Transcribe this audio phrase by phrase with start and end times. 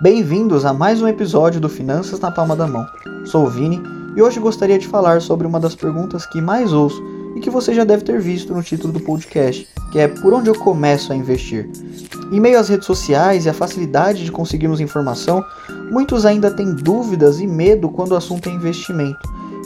[0.00, 2.86] Bem-vindos a mais um episódio do Finanças na Palma da Mão.
[3.24, 3.82] Sou o Vini
[4.14, 7.02] e hoje gostaria de falar sobre uma das perguntas que mais ouço
[7.34, 10.48] e que você já deve ter visto no título do podcast, que é por onde
[10.48, 11.68] eu começo a investir.
[12.30, 15.44] Em meio às redes sociais e à facilidade de conseguirmos informação,
[15.90, 19.18] muitos ainda têm dúvidas e medo quando o assunto é investimento.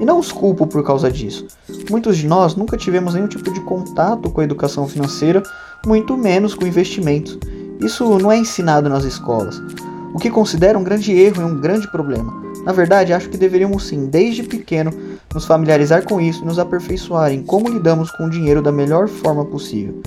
[0.00, 1.46] E não os culpo por causa disso.
[1.90, 5.42] Muitos de nós nunca tivemos nenhum tipo de contato com a educação financeira,
[5.86, 7.38] muito menos com investimentos.
[7.84, 9.62] Isso não é ensinado nas escolas,
[10.14, 12.32] o que considero um grande erro e um grande problema.
[12.64, 14.90] Na verdade, acho que deveríamos sim, desde pequeno,
[15.34, 19.06] nos familiarizar com isso e nos aperfeiçoar em como lidamos com o dinheiro da melhor
[19.06, 20.00] forma possível.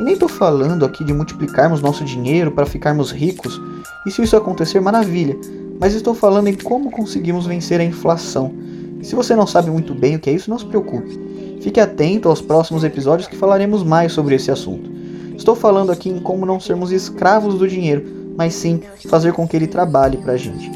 [0.00, 3.62] E nem estou falando aqui de multiplicarmos nosso dinheiro para ficarmos ricos,
[4.04, 5.38] e se isso acontecer, maravilha,
[5.78, 8.52] mas estou falando em como conseguimos vencer a inflação.
[9.00, 11.16] E se você não sabe muito bem o que é isso, não se preocupe.
[11.60, 14.89] Fique atento aos próximos episódios que falaremos mais sobre esse assunto.
[15.40, 18.04] Estou falando aqui em como não sermos escravos do dinheiro,
[18.36, 20.70] mas sim fazer com que ele trabalhe para a gente.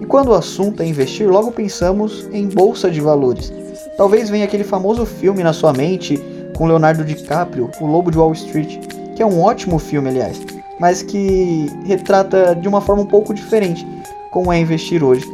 [0.00, 3.52] E quando o assunto é investir, logo pensamos em bolsa de valores.
[3.96, 6.20] Talvez venha aquele famoso filme na sua mente
[6.56, 8.76] com Leonardo DiCaprio, O Lobo de Wall Street,
[9.14, 10.42] que é um ótimo filme, aliás,
[10.80, 13.86] mas que retrata de uma forma um pouco diferente
[14.32, 15.24] como é investir hoje.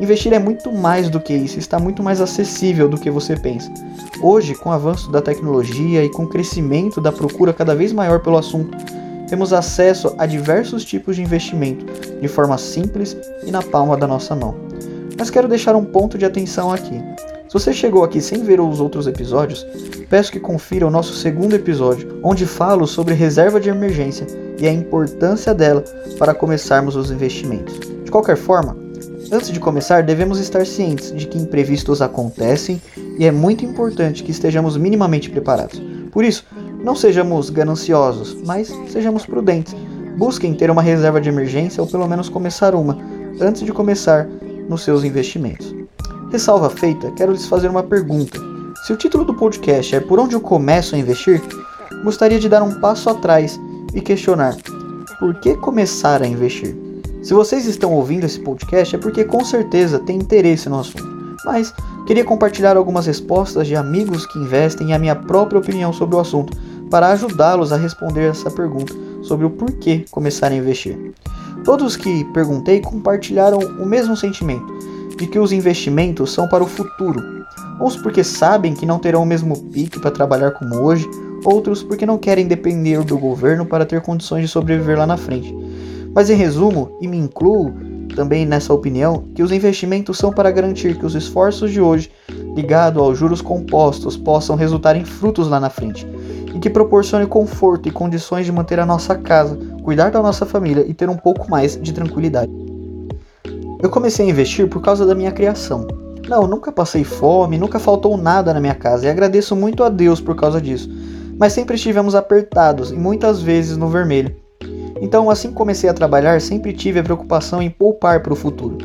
[0.00, 3.70] Investir é muito mais do que isso, está muito mais acessível do que você pensa.
[4.22, 8.18] Hoje, com o avanço da tecnologia e com o crescimento da procura cada vez maior
[8.20, 8.78] pelo assunto,
[9.28, 11.84] temos acesso a diversos tipos de investimento
[12.18, 14.56] de forma simples e na palma da nossa mão.
[15.18, 16.98] Mas quero deixar um ponto de atenção aqui.
[17.46, 19.66] Se você chegou aqui sem ver os outros episódios,
[20.08, 24.26] peço que confira o nosso segundo episódio, onde falo sobre reserva de emergência
[24.58, 25.84] e a importância dela
[26.18, 27.78] para começarmos os investimentos.
[28.02, 28.76] De qualquer forma,
[29.32, 32.80] antes de começar, devemos estar cientes de que imprevistos acontecem
[33.18, 35.80] e é muito importante que estejamos minimamente preparados.
[36.10, 36.44] Por isso,
[36.82, 39.74] não sejamos gananciosos, mas sejamos prudentes.
[40.16, 42.98] Busquem ter uma reserva de emergência ou pelo menos começar uma
[43.40, 44.26] antes de começar
[44.68, 45.74] nos seus investimentos.
[46.30, 48.38] Ressalva feita, quero lhes fazer uma pergunta.
[48.84, 51.42] Se o título do podcast é Por onde eu começo a investir,
[52.04, 53.60] gostaria de dar um passo atrás
[53.94, 54.56] e questionar:
[55.18, 56.89] por que começar a investir?
[57.22, 61.36] Se vocês estão ouvindo esse podcast é porque com certeza têm interesse no assunto.
[61.44, 61.72] Mas
[62.06, 66.20] queria compartilhar algumas respostas de amigos que investem e a minha própria opinião sobre o
[66.20, 66.56] assunto
[66.90, 71.12] para ajudá-los a responder essa pergunta sobre o porquê começar a investir.
[71.62, 74.66] Todos que perguntei compartilharam o mesmo sentimento,
[75.16, 77.22] de que os investimentos são para o futuro.
[77.80, 81.08] Uns porque sabem que não terão o mesmo pique para trabalhar como hoje,
[81.44, 85.54] outros porque não querem depender do governo para ter condições de sobreviver lá na frente.
[86.14, 87.72] Mas em resumo, e me incluo
[88.14, 92.10] também nessa opinião, que os investimentos são para garantir que os esforços de hoje,
[92.54, 96.06] ligado aos juros compostos, possam resultar em frutos lá na frente
[96.54, 100.84] e que proporcione conforto e condições de manter a nossa casa, cuidar da nossa família
[100.86, 102.50] e ter um pouco mais de tranquilidade.
[103.82, 105.86] Eu comecei a investir por causa da minha criação.
[106.28, 110.20] Não, nunca passei fome, nunca faltou nada na minha casa e agradeço muito a Deus
[110.20, 110.90] por causa disso.
[111.38, 114.36] Mas sempre estivemos apertados e muitas vezes no vermelho.
[115.00, 118.78] Então, assim que comecei a trabalhar, sempre tive a preocupação em poupar para o futuro.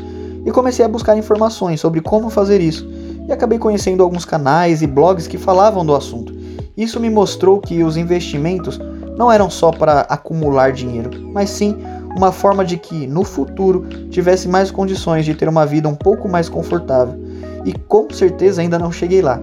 [0.44, 2.88] E comecei a buscar informações sobre como fazer isso.
[3.28, 6.32] E acabei conhecendo alguns canais e blogs que falavam do assunto.
[6.76, 8.78] Isso me mostrou que os investimentos
[9.16, 11.76] não eram só para acumular dinheiro, mas sim
[12.16, 16.28] uma forma de que no futuro tivesse mais condições de ter uma vida um pouco
[16.28, 17.18] mais confortável.
[17.64, 19.40] E com certeza ainda não cheguei lá.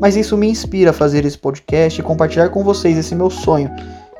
[0.00, 3.70] Mas isso me inspira a fazer esse podcast e compartilhar com vocês esse meu sonho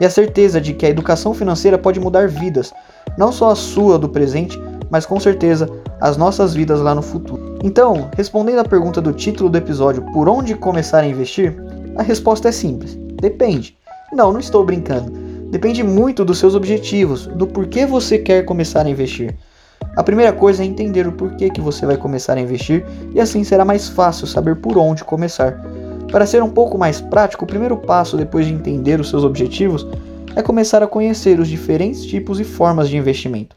[0.00, 2.72] e a certeza de que a educação financeira pode mudar vidas,
[3.16, 5.68] não só a sua do presente, mas com certeza
[6.00, 7.58] as nossas vidas lá no futuro.
[7.62, 11.56] Então, respondendo à pergunta do título do episódio, por onde começar a investir?
[11.96, 13.76] A resposta é simples: depende.
[14.12, 15.10] Não, não estou brincando.
[15.50, 19.34] Depende muito dos seus objetivos, do porquê você quer começar a investir.
[19.96, 22.84] A primeira coisa é entender o porquê que você vai começar a investir
[23.14, 25.58] e assim será mais fácil saber por onde começar.
[26.10, 29.86] Para ser um pouco mais prático, o primeiro passo depois de entender os seus objetivos
[30.36, 33.56] é começar a conhecer os diferentes tipos e formas de investimento.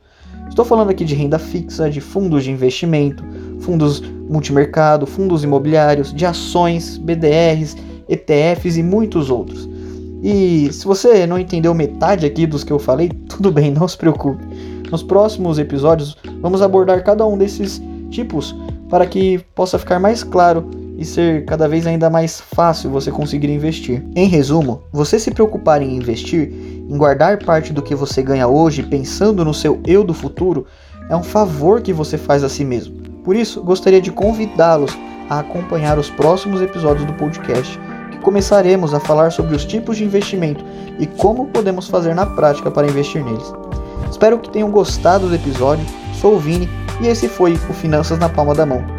[0.50, 3.24] Estou falando aqui de renda fixa, de fundos de investimento,
[3.60, 9.70] fundos multimercado, fundos imobiliários, de ações, BDRs, ETFs e muitos outros.
[10.24, 13.98] E se você não entendeu metade aqui dos que eu falei, tudo bem, não se
[13.98, 14.44] preocupe.
[14.92, 18.56] Nos próximos episódios vamos abordar cada um desses tipos
[18.90, 20.68] para que possa ficar mais claro
[21.00, 24.04] e ser cada vez ainda mais fácil você conseguir investir.
[24.16, 28.84] Em resumo, você se preocupar em investir, em guardar parte do que você ganha hoje
[28.84, 30.66] pensando no seu eu do futuro,
[31.10, 32.96] é um favor que você faz a si mesmo.
[33.24, 34.92] Por isso, gostaria de convidá-los
[35.30, 37.80] a acompanhar os próximos episódios do podcast
[38.22, 40.64] começaremos a falar sobre os tipos de investimento
[41.00, 43.54] e como podemos fazer na prática para investir neles.
[44.10, 45.86] Espero que tenham gostado do episódio.
[46.14, 46.70] Sou o Vini
[47.02, 48.99] e esse foi o Finanças na Palma da Mão.